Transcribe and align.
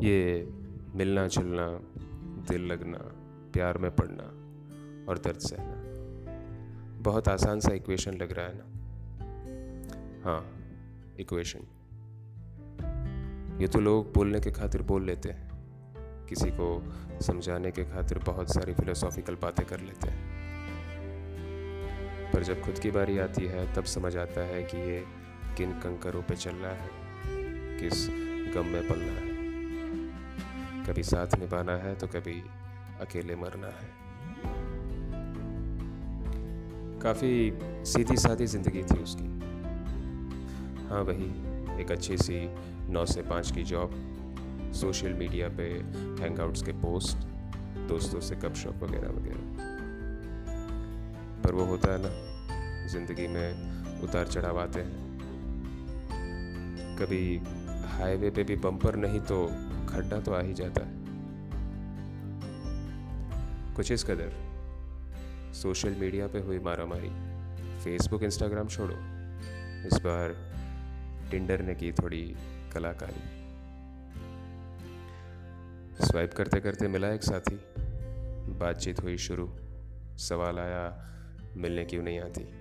ये 0.00 0.48
मिलना 0.94 1.26
जुलना, 1.26 1.80
दिल 2.48 2.66
लगना, 2.66 2.98
प्यार 3.52 3.78
में 3.78 3.90
पड़ना 3.90 4.24
और 5.10 5.18
दर्द 5.18 5.38
सहना। 5.38 5.74
बहुत 7.02 7.28
आसान 7.28 7.60
सा 7.60 7.74
इक्वेशन 7.74 8.14
लग 8.14 8.32
रहा 8.32 8.46
है 8.46 8.54
ना? 8.54 8.64
हाँ 10.24 10.42
इक्वेशन 11.20 11.58
ये 13.60 13.68
तो 13.68 13.80
लोग 13.80 14.12
बोलने 14.12 14.40
के 14.40 14.50
खातिर 14.50 14.82
बोल 14.82 15.04
लेते 15.04 15.28
हैं। 15.28 15.50
किसी 16.26 16.50
को 16.50 16.92
समझाने 17.20 17.70
के 17.70 17.84
खातिर 17.84 18.18
बहुत 18.18 18.54
सारी 18.54 18.74
फिलोसॉफिकल 18.74 19.34
बातें 19.34 19.66
कर 19.66 19.80
लेते 19.80 20.08
हैं। 20.08 20.40
पर 22.32 22.42
जब 22.42 22.62
खुद 22.62 22.78
की 22.78 22.90
बारी 22.90 23.18
आती 23.18 23.46
है, 23.46 23.74
तब 23.74 23.84
समझ 23.84 24.16
आता 24.16 24.40
है 24.40 24.62
कि 24.62 24.76
ये 24.76 25.04
किन 25.56 25.72
कंकरों 25.72 26.22
पे 26.22 26.36
चल 26.36 26.54
रहा 26.54 26.72
है, 26.72 26.90
किस 27.80 28.08
गम 28.54 28.66
में 28.66 28.88
पलना 28.88 29.12
है। 29.12 29.29
कभी 30.86 31.02
साथ 31.02 31.38
निभाना 31.38 31.72
है 31.72 31.94
तो 31.94 32.06
कभी 32.06 32.42
अकेले 33.00 33.36
मरना 33.36 33.66
है। 33.66 33.88
काफ़ी 37.02 37.58
सीधी 37.84 38.16
सादी 38.16 38.46
ज़िंदगी 38.46 38.82
थी 38.82 39.02
उसकी। 39.02 39.28
हाँ 40.88 41.02
वही, 41.02 41.30
एक 41.82 41.90
अच्छी 41.90 42.16
सी 42.16 42.48
नौ 42.92 43.06
से 43.06 43.22
पाँच 43.22 43.52
की 43.52 43.62
जॉब 43.62 43.90
सोशल 44.74 45.12
मीडिया 45.12 45.48
पे 45.48 45.64
हैंगआउट्स 46.22 46.62
के 46.62 46.72
पोस्ट 46.72 47.16
दोस्तों 47.88 48.20
से 48.20 48.34
कप 48.34 48.44
गपशप 48.44 48.82
वगैरह 48.82 49.08
वगैरह। 49.08 49.68
पर 51.42 51.52
वो 51.52 51.64
होता 51.64 51.92
है 51.92 51.98
ना, 52.02 52.10
ज़िंदगी 52.88 53.26
में 53.26 54.00
उतार 54.02 54.26
चढ़ाव 54.26 54.60
आते 54.60 54.80
हैं। 54.80 55.08
कभी 56.96 57.40
हाईवे 57.98 58.30
पे 58.30 58.42
भी 58.44 58.56
बम्पर 58.56 58.96
नहीं 58.96 59.20
तो 59.20 59.46
खड्डा 59.92 60.20
तो 60.20 60.32
आ 60.32 60.40
ही 60.40 60.54
जाता 60.54 60.86
है। 60.86 61.00
कुछ 63.74 63.92
इस 63.92 64.04
कदर, 64.04 64.32
सोशल 65.54 65.94
मीडिया 65.94 66.26
पे 66.26 66.38
हुई 66.38 66.58
मारामारी, 66.58 67.10
फेसबुक, 67.84 68.22
इंस्टाग्राम 68.22 68.68
छोड़ो। 68.68 68.94
इस 69.86 69.94
बार 69.94 70.50
टिंडर 71.30 71.62
ने 71.62 71.74
की 71.74 71.92
थोड़ी 71.92 72.36
कलाकारी। 72.72 73.40
स्वाइप 76.06 76.34
करते 76.34 76.60
करते 76.60 76.88
मिला 76.88 77.08
एक 77.08 77.22
साथी। 77.22 77.60
बातचीत 78.50 79.02
हुई 79.02 79.18
शुरू। 79.18 79.52
सवाल 80.18 80.58
आया, 80.58 81.10
मिलने 81.56 81.84
क्यों 81.84 82.02
नहीं 82.02 82.20
आती? 82.20 82.60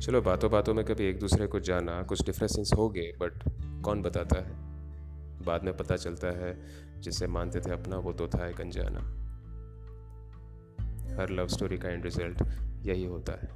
चलो 0.00 0.22
बातों 0.22 0.50
बातों 0.50 0.74
में 0.74 0.84
कभी 0.84 1.04
एक 1.04 1.18
दूसरे 1.18 1.46
को 1.46 1.60
जाना, 1.60 2.02
कुछ 2.02 2.26
डिफरेंसेस 2.26 2.70
हो 2.76 2.88
गए 2.88 3.12
बट 3.20 3.32
कौन 3.84 4.02
बताता 4.02 4.40
है? 4.40 4.67
बाद 5.48 5.64
में 5.64 5.76
पता 5.76 5.96
चलता 5.96 6.28
है, 6.38 6.56
जिसे 7.00 7.26
मानते 7.26 7.60
थे 7.60 7.72
अपना, 7.72 7.96
वो 7.96 8.12
तो 8.12 8.28
था 8.28 8.48
एक 8.48 8.60
अनजाना। 8.60 9.00
हर 11.18 11.30
लव 11.30 11.46
स्टोरी 11.48 11.78
का 11.78 11.88
एंड 11.88 12.04
रिज़ल्ट 12.04 12.42
यही 12.86 13.04
होता 13.04 13.32
है। 13.32 13.48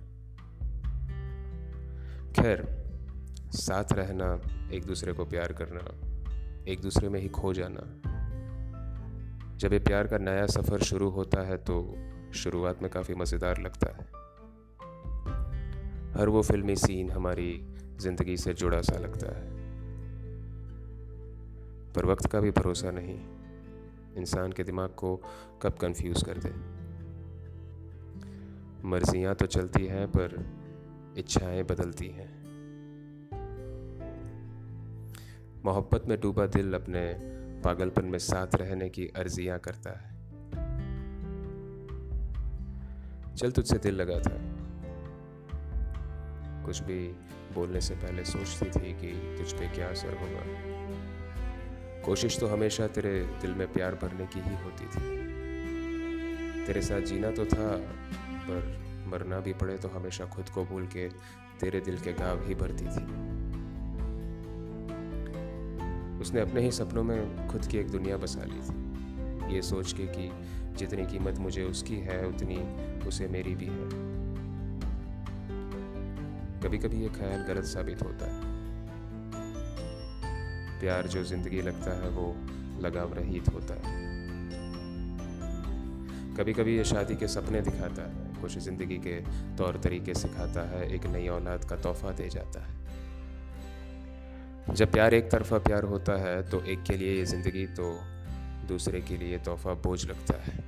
खैर, 2.32 2.64
साथ 3.56 3.92
रहना, 3.92 4.40
एक 4.72 4.84
दूसरे 4.84 5.12
को 5.12 5.24
प्यार 5.24 5.52
करना, 5.52 5.84
एक 6.68 6.80
दूसरे 6.80 7.08
में 7.08 7.20
ही 7.20 7.28
खो 7.28 7.52
जाना। 7.52 7.84
जब 9.58 9.72
ये 9.72 9.78
प्यार 9.78 10.06
का 10.06 10.18
नया 10.18 10.46
सफ़र 10.46 10.82
शुरू 10.82 11.08
होता 11.10 11.40
है 11.40 11.56
तो 11.58 11.74
शुरुआत 12.34 12.82
में 12.82 12.90
काफ़ी 12.90 13.14
मज़ेदार 13.14 13.60
लगता 13.60 13.90
है। 13.90 14.06
हर 16.12 16.28
वो 16.28 16.42
फिल्मी 16.42 16.76
सीन 16.76 17.10
हमारी 17.10 17.50
ज़िंदगी 18.00 18.36
से 18.36 18.54
जुड़ा 18.54 18.80
सा 18.80 18.98
लगता 18.98 19.36
है। 19.36 19.61
पर 21.94 22.06
वक्त 22.06 22.26
का 22.26 22.40
भी 22.40 22.50
भरोसा 22.50 22.90
नहीं। 22.90 23.18
इंसान 24.16 24.52
के 24.52 24.64
दिमाग 24.64 24.88
को 24.88 25.16
कब 25.62 25.72
कंफ्यूज 25.72 26.24
कर 26.24 26.38
दे 26.38 26.82
मर्जियाँ 28.88 29.34
तो 29.34 29.46
चलती 29.46 29.86
हैं, 29.86 30.08
पर 30.08 30.46
इच्छाएँ 31.18 31.62
बदलती 31.62 32.06
हैं। 32.06 32.42
मोहब्बत 35.64 36.06
में 36.06 36.20
डूबा 36.20 36.46
दिल 36.46 36.74
अपने 36.74 37.14
पागलपन 37.60 38.04
में 38.04 38.18
साथ 38.18 38.54
रहने 38.54 38.88
की 38.88 39.06
अर्जियाँ 39.06 39.58
करता 39.58 39.90
है। 39.90 40.12
चल 43.36 43.52
तुझसे 43.52 43.78
दिल 43.78 43.94
लगा 43.94 44.18
था। 44.18 44.38
कुछ 46.66 46.82
भी 46.82 47.08
बोलने 47.54 47.80
से 47.80 47.94
पहले 47.94 48.24
सोचती 48.24 48.66
थी 48.66 48.92
कि 48.92 49.36
तुझ 49.38 49.52
पे 49.52 49.68
क्या 49.68 49.88
असर 49.88 50.14
होगा। 50.14 50.72
कोशिश 52.04 52.38
तो 52.40 52.46
हमेशा 52.46 52.86
तेरे 52.86 53.20
दिल 53.40 53.54
में 53.54 53.72
प्यार 53.72 53.94
भरने 53.94 54.26
की 54.26 54.40
ही 54.40 54.56
होती 54.64 54.84
थी। 54.84 55.22
तेरे 56.66 56.82
साथ 56.82 57.00
जीना 57.00 57.30
तो 57.30 57.44
था, 57.44 57.76
पर 58.42 58.82
मरना 59.06 59.40
भी 59.40 59.52
पड़े 59.52 59.76
तो 59.78 59.88
हमेशा 59.88 60.24
खुद 60.24 60.48
को 60.48 60.64
भूल 60.64 60.86
के 60.86 61.08
तेरे 61.60 61.80
दिल 61.80 61.98
के 61.98 62.12
गाव 62.12 62.46
ही 62.48 62.54
भरती 62.54 62.84
थी। 62.84 63.04
उसने 66.20 66.40
अपने 66.40 66.60
ही 66.60 66.70
सपनों 66.70 67.02
में 67.02 67.48
खुद 67.48 67.66
की 67.66 67.78
एक 67.78 67.90
दुनिया 67.90 68.16
बसा 68.16 68.44
ली 68.44 68.60
थी। 68.60 69.54
ये 69.54 69.62
सोच 69.62 69.92
के 69.92 70.06
कि 70.06 70.30
जितनी 70.76 71.06
कीमत 71.06 71.38
मुझे 71.38 71.62
उसकी 71.62 71.96
है, 71.96 72.26
उतनी 72.26 72.58
उसे 73.08 73.28
मेरी 73.28 73.54
भी 73.54 73.66
है। 73.66 73.88
कभी 76.60 76.78
कभी 76.78 77.02
ये 77.02 77.08
ख्याल 77.08 77.42
गलत 77.42 77.64
साबित 77.64 78.02
होता 78.02 78.32
है। 78.32 78.51
प्यार 80.82 81.06
जो 81.06 81.22
ज़िंदगी 81.24 81.60
लगता 81.62 81.90
है 81.96 82.08
वो 82.10 82.26
लगाव 82.82 83.12
रहित 83.14 83.48
होता 83.48 83.74
है। 83.80 84.00
कभी 86.36 86.52
कभी 86.52 86.76
ये 86.76 86.84
शादी 86.84 87.16
के 87.16 87.28
सपने 87.28 87.60
दिखाता 87.60 88.02
है, 88.04 88.40
कुछ 88.40 88.58
ज़िंदगी 88.58 88.96
के 88.98 89.20
तौर 89.56 89.76
तरीके 89.78 90.14
सिखाता 90.14 90.62
है, 90.68 90.88
एक 90.94 91.06
नई 91.06 91.28
औलाद 91.28 91.64
का 91.64 91.76
तोहफा 91.78 92.10
दे 92.12 92.28
जाता 92.28 92.64
है। 92.64 92.80
जब 94.74 94.92
प्यार 94.92 95.14
एक 95.14 95.30
तरफा 95.30 95.58
प्यार 95.60 95.84
होता 95.84 96.16
है 96.20 96.42
तो 96.50 96.60
एक 96.64 96.82
के 96.82 96.96
लिए 96.96 97.14
ये 97.14 97.24
ज़िंदगी 97.26 97.66
तो 97.76 97.86
दूसरे 98.68 99.00
के 99.00 99.16
लिए 99.16 99.38
तोहफा 99.40 99.74
बोझ 99.82 100.04
लगता 100.06 100.42
है। 100.42 100.58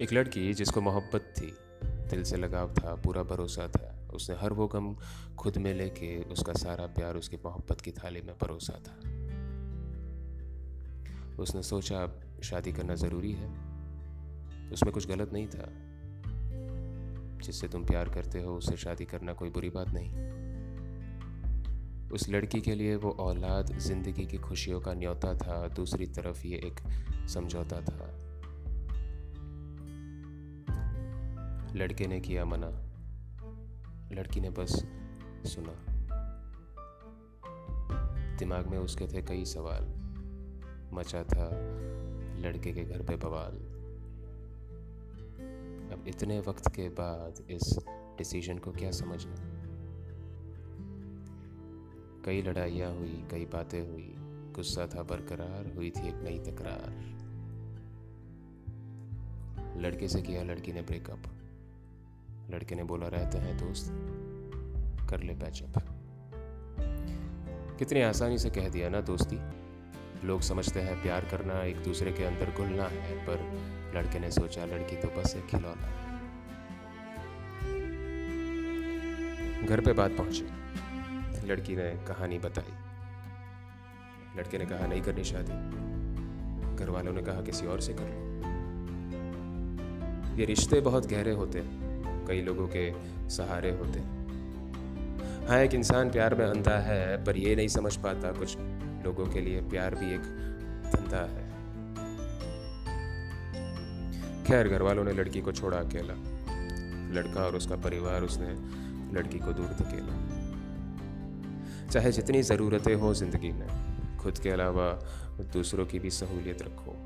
एक 0.00 0.12
लड़की 0.12 0.54
जिसको 0.54 0.80
मोहब्बत 0.80 1.32
थी, 1.38 1.52
दिल 2.10 2.22
से 2.24 2.36
लगाव 2.36 2.74
था, 2.74 2.94
पूरा 2.96 3.22
भरोसा 3.24 3.68
था 3.68 3.93
उसने 4.14 4.36
हर 4.36 4.52
वो 4.52 4.66
गम 4.66 4.96
खुद 5.38 5.58
में 5.58 5.74
लेके 5.74 6.22
उसका 6.22 6.52
सारा 6.52 6.86
प्यार 6.86 7.16
उसकी 7.16 7.36
मोहब्बत 7.36 7.80
की 7.80 7.90
थाली 7.90 8.20
में 8.20 8.38
परोसा 8.38 8.72
था। 8.72 8.96
उसने 11.42 11.62
सोचा 11.62 12.02
अब 12.02 12.20
शादी 12.42 12.72
करना 12.72 12.94
ज़रूरी 12.94 13.32
है। 13.32 13.48
उसमें 14.72 14.92
कुछ 14.92 15.08
गलत 15.08 15.32
नहीं 15.32 15.46
था। 15.46 15.72
जिससे 17.38 17.68
तुम 17.68 17.84
प्यार 17.84 18.08
करते 18.08 18.42
हो, 18.42 18.56
उससे 18.56 18.76
शादी 18.76 19.04
करना 19.04 19.32
कोई 19.32 19.50
बुरी 19.50 19.70
बात 19.70 19.86
नहीं। 19.88 20.44
उस 22.10 22.28
लड़की 22.28 22.60
के 22.60 22.74
लिए 22.74 22.96
वो 22.96 23.10
औलाद 23.10 23.78
ज़िंदगी 23.78 24.26
की 24.26 24.38
खुशियों 24.38 24.80
का 24.80 24.94
न्योता 24.94 25.34
था, 25.34 25.68
दूसरी 25.68 26.06
तरफ़ 26.06 26.46
ये 26.46 26.56
एक 26.56 26.80
समझौता 27.28 27.80
था। 27.80 28.20
लड़के 31.74 32.06
ने 32.06 32.20
किया 32.20 32.44
मना। 32.44 32.83
लड़की 34.12 34.40
ने 34.40 34.50
बस 34.50 34.86
सुना। 35.46 35.94
दिमाग 38.36 38.66
में 38.66 38.78
उसके 38.78 39.06
थे 39.06 39.22
कई 39.22 39.44
सवाल। 39.44 39.94
मचा 40.92 41.22
था 41.24 41.50
लड़के 42.38 42.72
के 42.72 42.84
घर 42.84 43.02
पे 43.02 43.16
बवाल। 43.16 43.52
अब 45.92 46.04
इतने 46.08 46.40
वक्त 46.40 46.68
के 46.68 46.88
बाद 46.88 47.50
इस 47.50 47.78
डिसीज़न 48.18 48.58
को 48.58 48.72
क्या 48.72 48.90
समझना? 48.90 49.34
कई 52.24 52.42
लड़ाइयाँ 52.42 52.94
हुई, 52.94 53.24
कई 53.30 53.44
बातें 53.44 53.90
हुई। 53.90 54.14
गुस्सा 54.54 54.86
था 54.86 55.02
बरकरार, 55.02 55.74
हुई 55.76 55.90
थी 55.90 56.08
एक 56.08 56.14
नई 56.14 56.38
तकरार। 56.38 57.14
लड़के 59.76 60.08
से 60.08 60.22
किया 60.22 60.42
लड़की 60.42 60.72
ने 60.72 60.82
ब्रेकअप 60.82 61.22
लड़के 62.50 62.74
ने 62.74 62.84
बोला, 62.84 63.08
रहते 63.08 63.38
हैं 63.38 63.58
दोस्त, 63.58 63.90
कर 65.10 65.20
ले 65.20 65.34
पैचअप। 65.34 65.72
कितनी 67.78 68.02
आसानी 68.02 68.38
से 68.38 68.50
कह 68.50 68.68
दिया 68.68 68.88
ना 68.88 69.00
दोस्ती। 69.00 69.38
लोग 70.26 70.40
समझते 70.40 70.80
हैं 70.80 71.02
प्यार 71.02 71.24
करना 71.24 71.64
एक 71.64 71.76
दूसरे 71.76 72.12
के 72.12 72.24
अंदर 72.24 72.52
घुलना 72.56 72.84
है, 72.84 73.26
पर 73.26 73.52
लड़के 73.94 74.18
ने 74.18 74.30
सोचा 74.30 74.64
लड़की 74.64 74.96
तो 74.96 75.08
बस 75.08 75.36
एक 75.36 75.46
खिलौना। 75.46 75.86
है 75.86 76.04
घर 79.66 79.80
पे 79.80 79.92
बात 79.92 80.10
पहुँची। 80.10 80.46
लड़की 81.46 81.76
ने 81.76 82.04
कहानी 82.08 82.38
बताई। 82.38 82.72
लड़के 84.38 84.58
ने 84.58 84.66
कहा, 84.66 84.86
नहीं 84.86 85.02
करनी 85.02 85.24
शादी। 85.24 85.52
घर 86.76 86.90
वालों 86.90 87.12
ने 87.12 87.22
कहा, 87.22 87.42
किसी 87.42 87.66
और 87.66 87.80
से 87.80 87.94
कर 87.94 88.00
लो। 88.00 88.34
ये 90.36 90.44
रिश्ते 90.44 90.80
बहुत 90.80 91.06
गहरे 91.06 91.30
होते 91.30 91.60
हैं। 91.60 91.83
कई 92.28 92.42
लोगों 92.42 92.68
के 92.68 92.92
सहारे 93.30 93.70
होते 93.70 94.00
हाँ। 95.48 95.58
एक 95.58 95.74
इंसान 95.74 96.10
प्यार 96.10 96.34
में 96.34 96.44
अंधा 96.46 96.78
है, 96.78 97.24
पर 97.24 97.36
ये 97.36 97.56
नहीं 97.56 97.68
समझ 97.68 97.96
पाता 97.96 98.32
कुछ 98.32 98.56
लोगों 99.04 99.26
के 99.26 99.40
लिए 99.40 99.60
प्यार 99.60 99.94
भी 99.94 100.14
एक 100.14 100.20
धंधा 100.94 101.20
है। 101.20 101.44
खैर 104.44 104.68
घर 104.68 104.82
वालों 104.82 105.04
ने 105.04 105.12
लड़की 105.12 105.40
को 105.40 105.52
छोड़ा 105.52 105.78
अकेला। 105.78 106.14
लड़का 107.14 107.44
और 107.44 107.56
उसका 107.56 107.76
परिवार, 107.76 108.22
उसने 108.22 108.48
लड़की 109.18 109.38
को 109.38 109.52
दूर 109.52 109.66
धकेला। 109.66 110.14
चाहे 111.90 112.12
जितनी 112.12 112.42
ज़रूरतें 112.42 112.94
हो 112.94 113.14
ज़िंदगी 113.14 113.52
में, 113.52 113.68
खुद 114.18 114.38
के 114.38 114.50
अलावा 114.50 114.92
दूसरों 115.52 115.86
की 115.86 115.98
भी 115.98 116.10
सहूलियत 116.10 116.62
रखो। 116.62 117.03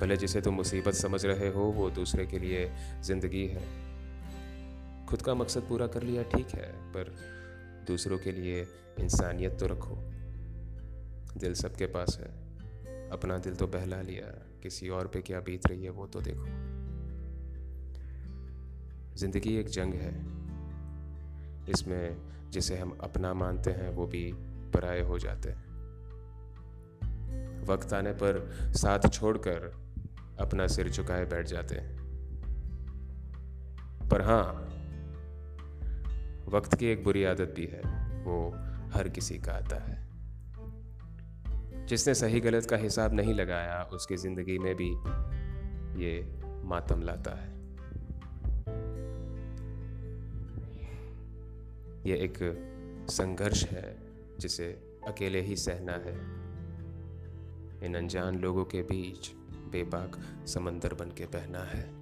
भले 0.00 0.16
जिसे 0.16 0.40
तुम 0.40 0.54
मुसीबत 0.54 0.94
समझ 0.94 1.26
रहे 1.26 1.48
हो, 1.48 1.64
वो 1.64 1.90
दूसरे 1.90 2.26
के 2.26 2.38
लिए 2.38 2.72
ज़िंदगी 3.02 3.46
है। 3.46 3.62
खुद 5.06 5.22
का 5.22 5.34
मकसद 5.34 5.60
पूरा 5.60 5.86
कर 5.86 6.02
लिया 6.02 6.22
ठीक 6.22 6.48
है, 6.48 6.92
पर 6.92 7.14
दूसरों 7.86 8.18
के 8.18 8.32
लिए 8.32 8.66
इंसानियत 9.00 9.58
तो 9.60 9.66
रखो। 9.66 9.96
दिल 11.38 11.54
सबके 11.54 11.86
पास 11.86 12.18
है। 12.20 12.48
अपना 13.10 13.38
दिल 13.38 13.54
तो 13.54 13.66
बहला 13.66 14.00
लिया। 14.00 14.44
किसी 14.62 14.88
और 14.88 15.06
पे 15.06 15.20
क्या 15.20 15.40
बीत 15.40 15.66
रही 15.66 15.84
है, 15.84 15.90
वो 15.90 16.06
तो 16.06 16.20
देखो। 16.20 16.46
ज़िंदगी 19.16 19.56
एक 19.56 19.68
जंग 19.68 19.94
है। 19.94 20.14
इसमें 21.70 22.16
जिसे 22.50 22.78
हम 22.78 22.98
अपना 23.00 23.34
मानते 23.34 23.70
हैं, 23.70 23.90
वो 23.90 24.06
भी 24.06 24.32
पराये 24.74 25.00
हो 25.00 25.18
जाते 25.18 25.48
हैं। 25.48 25.68
वक्त 27.64 27.92
आने 27.92 28.12
पर 28.12 28.50
साथ 28.76 28.98
छोड़कर 29.12 29.87
अपना 30.40 30.66
सिर 30.66 30.88
झुकाए 30.88 31.24
बैठ 31.24 31.46
जाते 31.46 31.74
पर 34.08 34.22
हाँ 34.22 34.64
वक्त 36.48 36.74
की 36.74 36.86
एक 36.86 37.04
बुरी 37.04 37.24
आदत 37.24 37.52
भी 37.56 37.66
है, 37.66 37.80
वो 38.24 38.50
हर 38.92 39.08
किसी 39.08 39.38
का 39.38 39.52
आता 39.52 39.76
है। 39.76 40.08
जिसने 41.86 42.14
सही 42.14 42.40
गलत 42.40 42.66
का 42.66 42.76
हिसाब 42.76 43.14
नहीं 43.14 43.34
लगाया, 43.34 43.82
उसकी 43.82 44.16
ज़िंदगी 44.16 44.58
में 44.58 44.74
भी 44.74 44.90
ये 46.04 46.38
मातम 46.64 47.02
लाता 47.02 47.30
है। 47.30 47.48
ये 52.06 52.16
एक 52.16 52.38
संघर्ष 53.10 53.64
है, 53.64 53.96
जिसे 54.38 54.66
अकेले 55.06 55.40
ही 55.40 55.56
सहना 55.56 55.92
है। 55.92 56.14
इन 57.86 57.94
अनजान 57.94 58.38
लोगों 58.38 58.64
के 58.64 58.82
बीच 58.82 59.37
बेबाक 59.70 60.20
समंदर 60.46 60.94
बन 60.94 61.10
के 61.10 61.26
बहना 61.26 61.58
है। 61.58 61.97